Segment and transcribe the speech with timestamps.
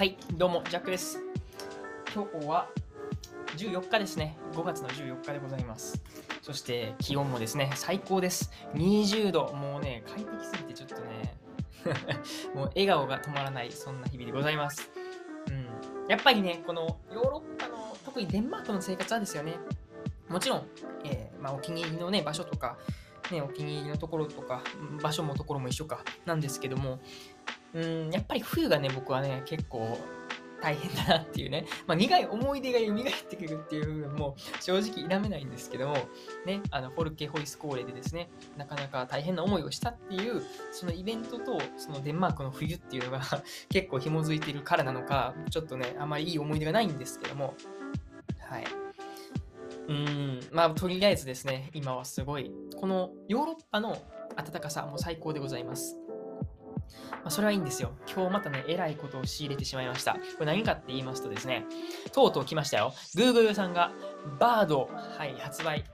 [0.00, 1.20] はい、どうも、ジャックです。
[2.14, 2.70] 今日は
[3.58, 4.38] 14日ですね。
[4.54, 6.02] 5月の14日でございます。
[6.40, 8.50] そして気温もですね、最高です。
[8.72, 9.52] 20度。
[9.52, 11.36] もうね、快適すぎてちょっとね、
[12.56, 14.90] もう笑顔が止まらない、そんな日々でございます。
[15.48, 15.66] うん。
[16.08, 19.58] やっぱりね、このヨーロッパの、特にデンマークの生活はですよね、
[20.30, 20.66] もちろん、
[21.04, 22.78] えーまあ、お気に入りのね、場所とか、
[23.30, 24.62] ね、お気に入りのところとか、
[25.02, 27.00] 場所もところも一緒かなんですけども、
[27.74, 29.98] うん、やっぱり冬がね、僕はね、結構
[30.60, 35.96] 大変だなっていうね、 まあ、苦い思い出が蘇ってくるっていう部分も正直否めないんですけども、
[36.44, 43.20] ね、あの、フォルケホイスコーレでですね、なかなか大変な思いをしたっていう、そのイベントと、そのデンマークの冬っていうのが
[43.70, 47.54] 結構紐づいているからなのか、ちょっとね、あまりいい思い出がないんですけども、
[48.40, 48.64] はい。
[49.88, 53.96] うん、まあ、とりあえずですね、今はすごい、このヨーロッパの
[54.36, 55.99] 暖かさも最高でございます。
[57.22, 57.92] まあ、それはいいんですよ。
[58.12, 60.14] 今日またね、えらいことを仕入れてしまいました。
[60.14, 61.64] これ何かって言いますとですね、
[62.12, 62.92] とうとう来ましたよ。
[63.14, 63.92] Google さんが
[64.38, 65.84] バード、はい、発売。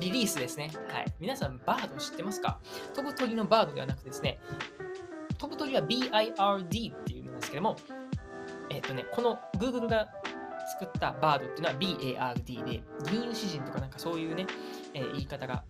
[0.00, 0.70] リリースですね。
[0.88, 1.06] はい。
[1.18, 2.58] 皆さん、バード知ってますか？
[2.94, 4.38] 飛ぶ鳥のバードではなくですね、
[5.38, 7.76] 飛ぶ鳥は BIRD っていうんですけども、
[8.70, 10.08] えっ、とね、この Google が
[10.78, 14.46] 作ったバードっていうのは BARD で、銀融詩人とかなんかそういうね、
[14.92, 15.64] えー言い方が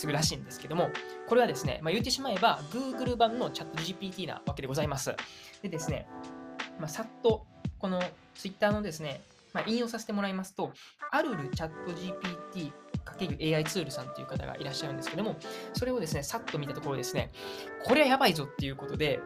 [0.00, 0.90] するらしいんですけども、
[1.28, 5.14] これはですね、まあ、言ってしまえば Google 版のチャット GPT なわけでございます。
[5.62, 6.06] でですね、
[6.78, 7.46] まあ、さっと
[7.78, 8.02] この
[8.34, 9.20] Twitter のですね、
[9.52, 10.72] まあ、引用させてもらいますと、
[11.10, 15.36] あるるチャット GPT× AI ツールさんっていう方がいらっしゃるんですけども、
[15.74, 17.30] それをですね、さっと見たところですね、
[17.84, 19.20] これはやばいぞっていうことで、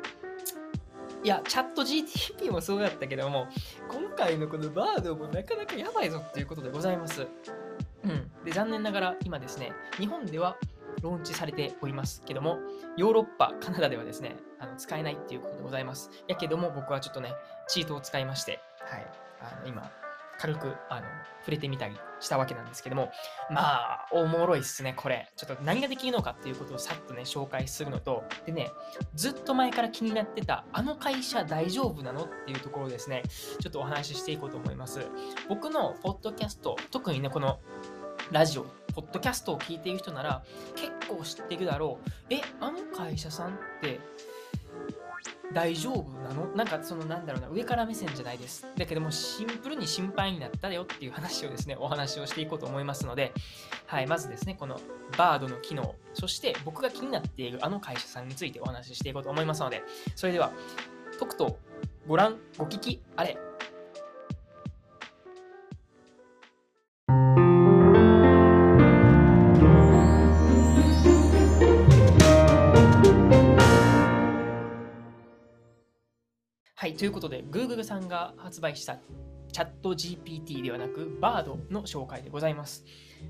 [1.22, 3.48] いや、チャット GTP もそうだったけども、
[3.88, 7.26] 今回のこのバードもなかなかやばいぞっていうことでございます。
[8.04, 8.44] うん。
[8.44, 10.56] で、残念ながら今ですね、日本では
[11.02, 12.58] ローンチされておりますけども、
[12.96, 16.10] ヨーロッパ、カナダではですね、あの使えないっていうことでございます。
[16.28, 17.34] やけども、僕はちょっとね、
[17.68, 19.06] チートを使いまして、はい、
[19.40, 19.90] あの今、
[20.38, 21.06] 軽くあの
[21.40, 23.10] 触れてみたりしたわけなんですけども、
[23.50, 25.30] まあ、おもろいっすね、これ。
[25.36, 28.70] ちょっと何ができるのかっていうことをさっとね、紹介するのと、でね、
[29.14, 33.22] ずっと前から気になってた、あの会社大丈夫なのっていうところですね、
[33.60, 35.06] ちょっとお話ししていこうと思います。
[35.48, 37.60] 僕のポッドキャスト、特にね、この
[38.30, 40.42] ラジオ、ポッドキャストを聞いている人なら
[40.76, 42.10] 結構知ってるだろう。
[42.30, 44.00] え、あの会社さんって
[45.52, 46.46] 大丈夫なの？
[46.56, 48.66] なんかそのなんだろうな、上から目線じゃないです。
[48.76, 53.32] だけどもシンプルに心配になったよっていう話をですね、お話をしていこうと思いますので、
[53.86, 54.80] はい、まずですね、この
[55.16, 59.82] バードの機能、そして僕が気になっているあの会社さんについてお話ししていこうと思いますので、
[60.16, 60.52] それでは、
[61.18, 61.58] とくと
[62.08, 63.38] ご覧、ご聞きあれ。
[76.84, 78.98] はい、ということで、Google さんが発売した
[79.52, 82.84] チャット GPT ではなく Bard の紹介でございます。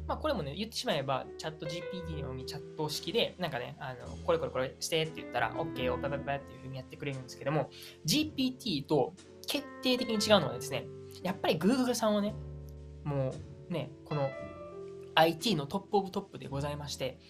[0.09, 7.71] まあ、これもね、言ってしまえば、チャット GPT のようにチャット式で、なんかね、あのこれこれこれしてって言ったら、OK をパパパパっていうふうにやってくれるんですけども、
[8.05, 9.15] GPT と
[9.47, 10.89] 決定的に違うのはですね、
[11.23, 12.35] やっぱり Google さんはね、
[13.05, 13.33] も
[13.71, 14.31] うね、この
[15.15, 17.21] IT のトップオブトップでございまして、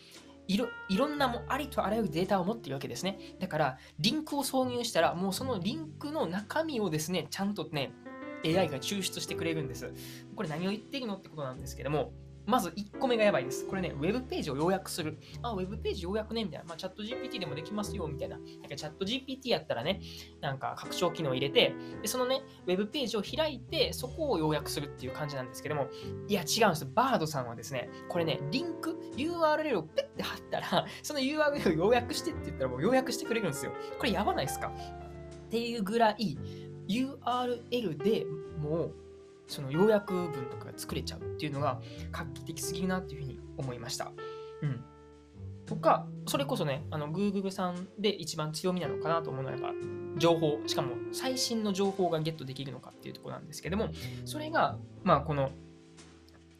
[0.47, 3.19] いろいろんなもありとあらゆるデータを持っているわけですね。
[3.41, 7.93] だから、リンクを挿入したら、もうそのリンクの中身をですね、ちゃんとね、
[8.45, 9.93] AI が抽出してくれるんです。
[10.37, 12.13] これ何を言ってるのってことなんですけども、
[12.47, 13.67] まず1個目がやばいです。
[13.67, 15.19] これね、ウェブページを要約する。
[15.43, 16.65] あ、ウェブページ要約ね、みたいな。
[16.67, 18.37] まあ、チャット GPT でもできますよ、みたいな。
[18.39, 20.01] なんかチャット GPT やったらね、
[20.41, 25.89] なんか拡張機能入れて、でそのね、ウェブページを開いて、そこを要約するっていう感じなんですけども、
[26.29, 26.87] いや、違うんです。
[26.95, 33.73] バードさんはですね、これね、リンク、URL をペッて貼ったら、 その URL を要約してって言ったらもう要約してくれるんですよ。
[33.99, 34.71] これやばないですか？
[35.47, 36.37] っていうぐらい、
[36.89, 38.27] URL で
[38.59, 38.95] もう、
[39.47, 41.81] その要約文とかが作れちゃうっていうのが
[42.13, 44.13] 画期的すぎるなっていうふうに思いました。
[44.63, 44.85] うん。
[45.67, 49.73] とか、それこそね、あの Google さんで一番強みなのかなと思うのはやっぱ
[50.19, 53.89] 情報、しかも最新の情報がゲットできるのかっていうところなんですけども、
[54.25, 55.51] それが、まあこの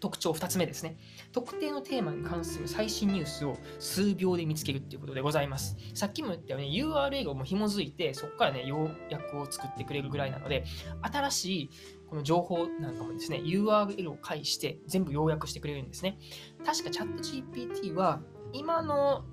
[0.05, 0.99] 特徴2つ目ですね。
[1.33, 5.79] 特定のテーマに関する最新ニュースを数秒で見つけるっていうことでございます。
[5.95, 10.65] さっきも言ったように URL をもう紐づいて、そこからね、要約を作ってくれるぐらいなので、
[11.01, 11.71] 新しい
[12.11, 16.19] この情報なんかもですね、URL を介して全部要約してくれるんですね。
[16.67, 18.21] 確かチャット GPT は
[18.53, 19.25] 今の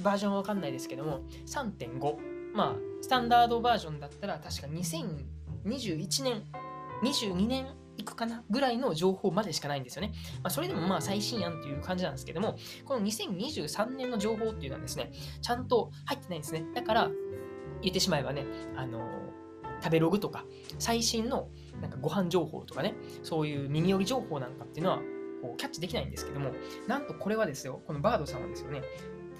[0.00, 2.54] バージョンはわかんないですけども、3.5。
[2.54, 6.44] まあ、スタンダードバージョンだったら確か2021年、
[7.02, 7.66] 22年
[7.96, 10.12] いくかなぐらいの情報までしかないんですよね。
[10.42, 16.64] まあ、それでもまあ最新案っていう感じなんですけども、この2023年の情報っていうのはですね、ちゃんと入ってないんですね。
[16.74, 17.10] だから、
[17.82, 18.46] 言ってしまえばね、
[18.76, 19.08] あの
[19.82, 20.44] 食べログとか、
[20.78, 21.48] 最新の
[21.80, 24.98] なんかご飯情報とかね、そういう耳寄り情報なんかっていうのは
[25.42, 26.52] こうキャッチできないんですけども、
[26.86, 28.82] なんとこれはですよ、このバードさんはですよね、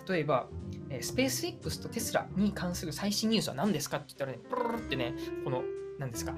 [0.09, 0.49] 例えば、
[0.91, 5.15] え、スペース X とテスラに関する最新ニュースは何ですかって言ったらね、プルルルってね、
[5.45, 5.63] この、
[5.99, 6.35] 何ですか、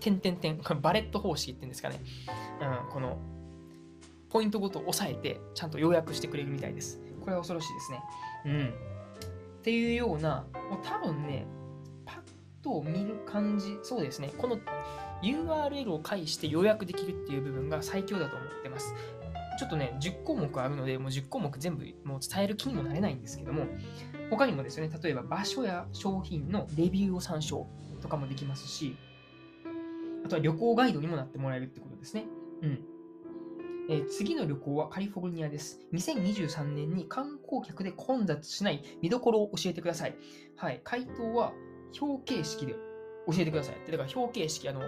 [0.00, 2.00] 点点点、これバレット方式って言うんですかね、
[2.60, 3.18] うん、この、
[4.30, 7.00] ポイントごと押さえて、ちゃんと要約してくれるみたいです。
[7.20, 8.02] これは恐ろしいですね。
[8.44, 8.68] うん。
[8.68, 11.46] っていうような、もう多分ね、
[12.04, 14.58] パッと見る感じ、そうですね、この
[15.22, 18.94] URL を介して予約できるっていう部分が最強だと思ってます。
[19.58, 23.66] ちょっとね、10項目あるので、もう10項目全部もう伝える気にもなれないんですけども、
[24.30, 27.66] 他にもですね、例えば場所や商品のレビューを参照
[28.02, 28.96] とかもできますし、
[30.26, 32.24] あとは旅行ガイドにもなってもらえるってことですね。
[32.60, 32.80] うん。
[33.88, 35.78] えー、次の旅行はカリフォルニアです。
[35.92, 40.16] 2023年に観光客で混雑しない見どころを教えてください。
[40.56, 40.80] はい。
[40.82, 41.52] 回答は
[42.00, 42.72] 表形式で
[43.28, 43.76] 教えてください。
[43.88, 44.80] だから表形式、あの、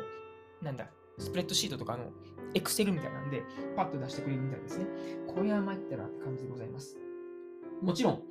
[0.60, 0.88] なんだ、
[1.18, 2.10] スプレッドシートとかの
[2.54, 3.44] エクセルみたいなんで、
[3.76, 4.86] パッと出してくれるみたいですね。
[5.28, 6.96] これは参ったなって感じでございます。
[7.80, 8.22] もちろん、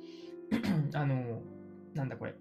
[0.92, 1.40] あの、
[1.94, 2.34] なんだこれ、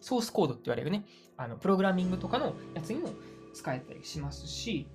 [0.00, 1.04] ソースコードって言われるね、
[1.36, 3.10] あのプログラミングとかのやつにも
[3.58, 4.86] 使えたりしますし、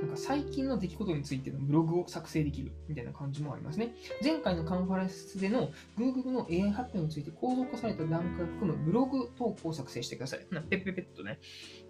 [0.00, 3.94] なんか最近の出来事についてのブログを作成できるみたいな感じもありますね。
[4.22, 10.46] 前回のカンファレンスでの Google の AI 発表について構造化された段階を含むブログ投稿を作成してください。
[10.70, 11.40] ペッペペッとね、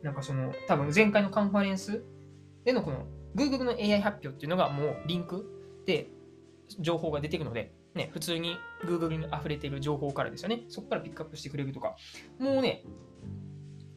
[0.03, 2.03] なんかその、多分前回のカンファレンス
[2.65, 5.47] でのこの Google の AI 発表っていうのがもうリンク
[5.87, 6.09] で
[6.81, 10.65] 情報が出てくるので、ね、普通に Google に溢れてる情報からですよね。
[10.69, 11.97] そこからピックアップしてくれるとか、
[12.39, 12.85] もうね、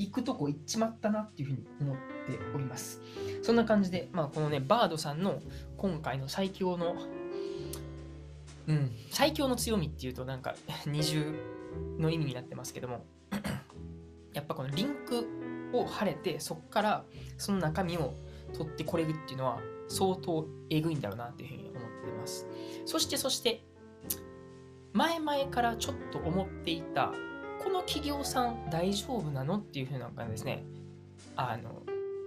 [0.05, 3.01] 行くとこ行っちまったなっていうふうに思っております。
[3.43, 5.41] そんな感じで、まあ、このね、バードさんの
[5.77, 6.95] 今回の最強の、
[8.67, 10.55] うん、最強の強みっていうとなんか
[10.85, 11.33] 二重
[11.97, 13.05] の意味になってますけども、
[14.33, 17.05] やっぱこのリンクを貼れて、そこから
[17.37, 18.13] その中身を
[18.53, 22.47] 取ってこれるっていうのは相当えぐいんだろうなっていうふうに思ってます。
[22.85, 23.63] そしてそして、
[24.93, 27.13] 前々からちょっと思っていた、
[27.63, 29.57] この企業さん大丈夫なの？
[29.57, 30.63] っていうふうな感じですね、
[31.35, 31.83] あの、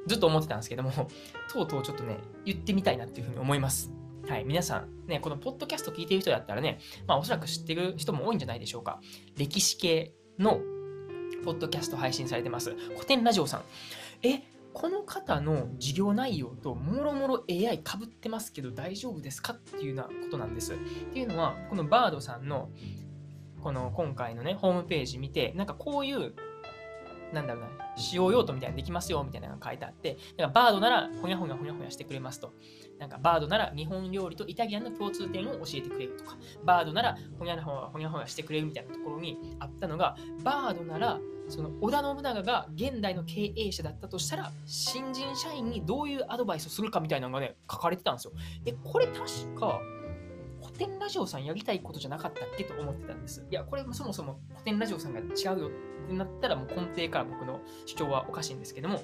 [0.07, 0.91] ずっと思ってたんですけども、
[1.53, 3.91] とうとうちょっとね、言ってみたいなっていうふうに思います。
[4.29, 9.01] はい、皆さん、ね、このポッドキャスト聞いてる人だったらね、まあおそらく知ってる人も多いんじゃないでしょうか。
[9.37, 10.61] 歴史系の
[11.45, 12.75] ポッドキャスト配信されてます。
[12.95, 13.63] 古典ラジオさん。
[14.23, 14.43] え、
[14.73, 19.53] この方の事業内容ともろもろ AI かぶってますけど大丈夫ですか？
[19.53, 20.75] っていうようなことなんです。
[20.75, 20.77] っ
[21.13, 22.71] ていうのは、このバードさんの
[23.65, 26.35] この今回のね、ホームページ見て、なんかこういう
[27.33, 32.53] なんだろうな、使用用途みたいなできますよみたいなのが書いてあって、だかバードならほにゃほにゃほにゃほにゃしてくれますと。
[32.99, 41.19] なんかバードなら日本料理とイタリアンの共通点を教えてくれるとか、バードならほにゃほにゃほにゃしてくれるみたいなところにあったのが、バードなら
[41.49, 48.33] その織田信長が現代の経営者だったとしたら、新人社員にどういうアドバイスをするかみたいなのがね、書かれてたんですよ。
[48.63, 49.25] で、これ確
[49.59, 49.81] か、
[50.75, 53.47] 古典ラジオさんやりたいことじゃなかったっけと思ってたんです。
[53.49, 55.23] いや、これもそもそも古典ラジオさんが違
[55.57, 59.01] うよってなったら、もう根底から僕の主張はおかしいんですけども、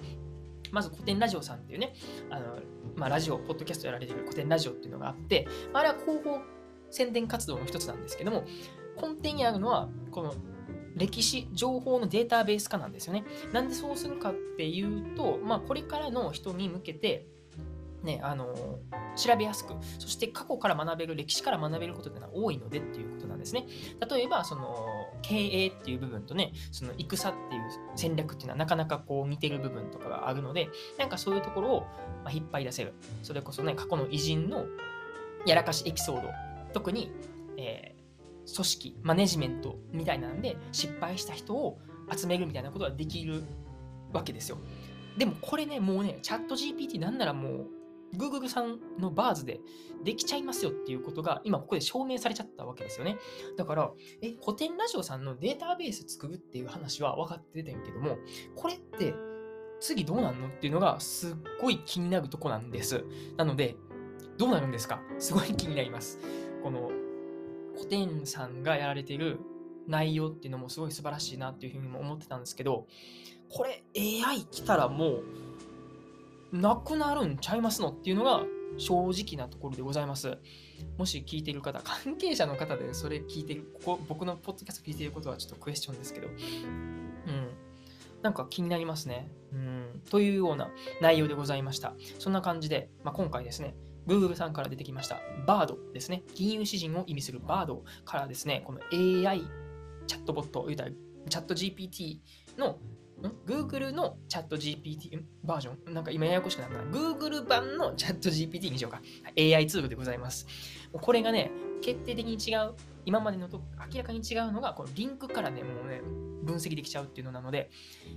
[0.72, 1.94] まず古典ラジオさんっていうね、
[2.28, 2.58] あの、
[2.96, 6.40] まあ、ラジオ、ポッドキャストやられてる古典ラジオっていうのがあって、あれは広報
[6.90, 8.44] 宣伝活動の一つなんですけども、
[8.96, 10.34] 根底にあるのは、この
[10.96, 13.24] 歴史、情報のデータベース化なんですよね。
[13.52, 17.28] なんでそうするかっていうと、まあ、これからの人に向けて、
[18.02, 18.54] ね、あの
[19.16, 23.66] 調べやすく、そして過去から学べる、歴史から学べることっていうのは多いのでっていうことなんですね。
[24.08, 24.74] 例えば、その
[25.22, 27.62] 経営っていう部分とね、その戦っていう
[27.96, 31.86] 戦略っていうのはなかなかこう似てる部分とかがあるので、なんかそういうところを
[32.30, 32.94] 引っ張り出せる。
[33.22, 34.64] それこそね、過去の偉人の
[35.46, 36.28] やらかしエピソード、
[36.72, 37.12] 特に、
[37.56, 41.78] えー、組織、マネジメントみたいなんで失敗した人を
[42.14, 43.42] 集めるみたいなことができる
[44.12, 44.58] わけですよ。
[45.16, 47.66] でもこれね、もうね、チャット GPT なんならもう
[48.16, 49.60] Google さんのバーズで
[50.04, 53.18] できちゃいますよっていうことが今ここで証明されちゃったわけですよね。
[53.56, 58.18] だから、え、古典ラジオさんのデータベース作るっていう話は分かっててんけども、
[58.56, 59.14] これって
[59.80, 63.04] 次どうなんのっていうのがすっごい気になるとこなんです。
[63.36, 63.76] なので、
[64.36, 65.00] どうなるんですか？
[65.18, 66.18] すごい気になります。
[66.62, 66.90] この
[67.76, 69.38] 古典さんがやられてる
[69.86, 72.86] 内容っていうのもすごい素晴らしいなっていうふうにも思ってたんですけど、
[73.48, 75.24] これ AI 来たらもう
[76.52, 78.44] なくなるんちゃいますのっていうのが
[78.78, 80.38] 正直なところでございます。
[80.96, 86.36] もし聞いている方、関係者の方でそれ聞いてる、ここ僕のポッドキャスト聞いていることはちょっとクエスチョンですけど、うん。
[88.22, 89.30] なんか気になりますね。
[89.52, 90.02] うん。
[90.10, 91.94] というような内容でございました。
[92.18, 93.74] そんな感じで、まあ、今回ですね、
[94.06, 96.22] Google さんから出てきました BARD ですね。
[96.34, 99.42] 金融詩人を意味する BARD からですね、この AI
[100.06, 102.18] チャットボット、言うたらチャット GPT
[102.58, 102.78] の
[103.46, 105.94] Google のチャット GPT バージョン？
[105.94, 106.84] なんか今ややこしくなったな。
[106.84, 109.00] Google 版のチャット GPT にしようか。
[109.36, 110.46] AI ツールでございます。
[110.92, 111.50] これがね、
[111.82, 112.74] 決定的に違う。
[113.06, 113.62] 今までのと
[113.92, 116.00] 明らかに違うのが、このリンクからね、もうね、
[116.42, 117.70] 分析できちゃうっていうのなので、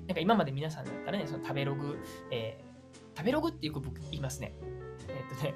[0.08, 1.98] なんか今まで皆さんだったらね、その食べログ、
[2.32, 4.54] えー、食べログっていう僕言いますね。
[5.08, 5.56] えー、っとね、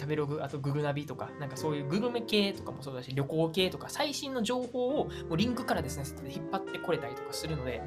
[0.00, 7.82] 食べログ、あとググナビとか、なんかそういうグルメ系とかもそうだし、旅行系とか、最新の情報をもうリンクからですね、引っ張ってこれたりとかするので、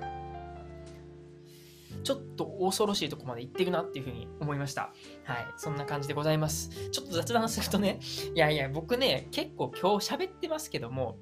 [2.08, 4.94] ちょっと恐ろしいとこまで行ってるなっていうふうに思いました。
[5.26, 5.48] はい。
[5.58, 6.70] そんな感じでございます。
[6.90, 8.00] ちょっと雑談するとね、
[8.34, 11.18] いやいや、僕ね、結構今日喋ってますけども、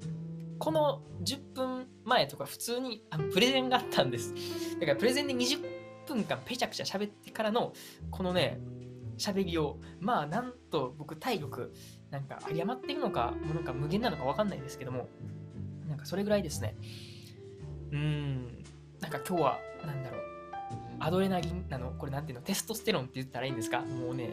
[0.60, 4.32] この10分前とか普通にあのプレゼンがあったんです。
[4.78, 5.58] だからプレゼンで20
[6.06, 7.72] 分間ペチャクチャ喋ってからの、
[8.12, 8.60] このね、
[9.18, 11.72] 喋りを、まあ、なんと僕体力、
[12.12, 15.08] なんか有り余ってるのか、もうなんか無限なのかわかんないですけども、
[15.88, 16.76] なんかそれぐらいですね。
[17.90, 18.64] うん、
[19.00, 20.35] なんか今日は、なんだろう、
[20.98, 21.92] アドレナリンなの？
[21.92, 22.44] これなんていうの？
[22.44, 23.80] テストステロンって言ったらいいんですか？
[23.80, 24.30] もうね、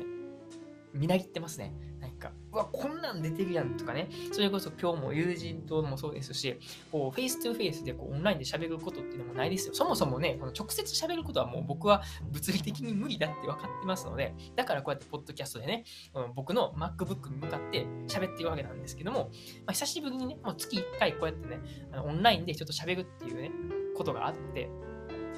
[0.94, 1.74] みなぎってますね。
[2.00, 4.10] なんか、うわ、こんなん出てるやんとかね。
[4.34, 6.60] それこそ今日も友人ともそうですし、
[6.92, 9.74] こう、フェイス2フェイスでこうオンラインで喋ることっていうのもないですよ。
[9.74, 15.86] そもそもね、この直接喋ることはもう僕は物理的に無理だって分かってますので、だからこうやってポッドキャストでね、
[16.36, 19.32] 僕の MacBook に向かって喋ってるわけなんですけども、
[19.66, 21.60] まあ、久しぶりにね、もう月1回こうやってね、
[21.94, 23.52] あのオンラインでちょっと喋るっていうね、
[23.96, 24.70] ことがあって、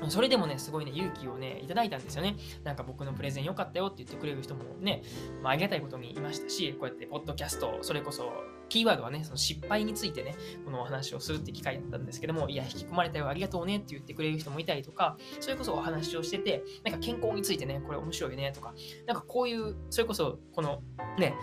[0.10, 2.36] それでもね、すごいね、勇気をね、いただいたんですよね。
[2.64, 5.04] なんか僕のプレゼン良かったよって言ってくれる人もね、
[5.42, 8.32] まあ、ありがたいことにいましたし、こうやってポッドキャスト、それこそ、
[8.70, 18.74] キーワードはね、その失敗についてね、このお話をするって機会だったんですけども、いや、引き込まれたよ、ありがとうねって言ってくれる人もいたりとか、それこそお話をしてて、なんか健康についてね、これ面白いよねとか、
[19.06, 20.82] なんかこういう、それこそ、この
[21.18, 21.36] ね、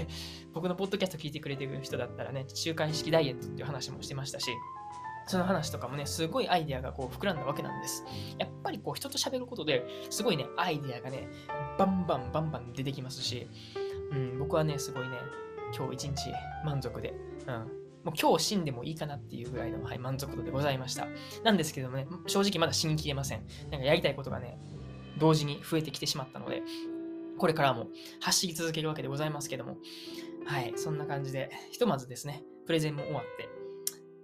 [0.52, 4.50] 僕のポッドキャスト聞いてくれてる人だったらね、週間式ダイエットっていう話もしてましたし、
[5.26, 8.04] その話とかもね、すごいアイデアがこう膨らんだわけなんです。
[8.38, 11.28] やっぱりこう人と喋ることですごいね、アイデアがね、
[11.78, 13.48] バンバンバンバン出てきますし、
[14.12, 15.18] うん、僕はね、すごいね、
[15.76, 16.32] 今日一日
[16.64, 17.14] 満足で、
[17.46, 17.54] うん、
[18.04, 21.08] もう今日死んでもいいかなっていうぐらいの、はい、満足度でございました。
[21.42, 23.46] なんですけどもね、正直まだ死にきれません。
[23.70, 24.58] なんかやりたいことがね、
[25.18, 26.62] 同時に増えてきてしまったので、
[27.38, 27.88] これからも
[28.20, 29.76] 走り続けるわけでございますけども、
[30.46, 33.48] はい、そんな感じで、ひとまずですね、プレゼンも終わって、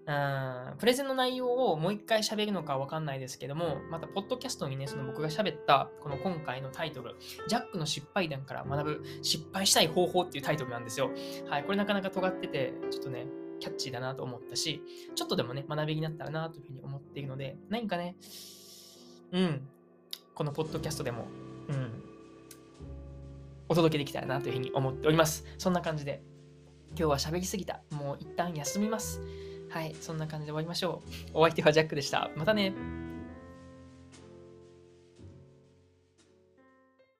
[0.05, 7.15] うんプレゼンの内容をもう一回喋るのかわかんないですけども、また、ポッドキャストにね、その僕が喋った、この今回のタイトル、
[7.47, 11.11] ジャックの失敗談から学ぶ失敗したい方法っていうタイトルなんですよ。
[11.49, 13.27] はい、これなかなか尖ってて、ちょっとね、
[13.61, 14.83] キャッチーだなと思ったし、
[15.15, 18.17] ちょっとでもね、学びになったらなというふうに思っているので、何かね、
[19.31, 19.69] うん、
[20.35, 21.27] このポッドキャストでも、
[21.69, 22.03] うん、
[23.69, 25.45] お届けできたらなというふうに思っております。
[25.59, 26.23] そんな感じで、
[26.91, 27.83] 今日は喋りすぎた。
[27.91, 29.21] もう一旦休みます。
[29.73, 31.31] はい、そんな感じで終わりましょう。
[31.33, 32.31] お相手はジャックでした。
[32.37, 33.02] またね。